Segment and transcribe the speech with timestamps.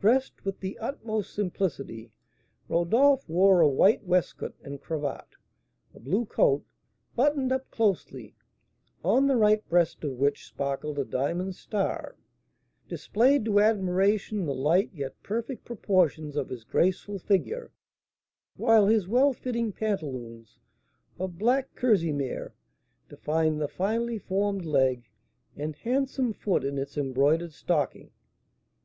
[0.00, 2.10] Dressed with the utmost simplicity,
[2.68, 5.36] Rodolph wore a white waistcoat and cravat;
[5.94, 6.64] a blue coat,
[7.14, 8.34] buttoned up closely,
[9.04, 12.16] on the right breast of which sparkled a diamond star,
[12.88, 17.70] displayed to admiration the light yet perfect proportions of his graceful figure,
[18.56, 20.58] while his well fitting pantaloons,
[21.20, 22.52] of black kerseymere,
[23.08, 25.08] defined the finely formed leg
[25.56, 28.10] and handsome foot in its embroidered stocking.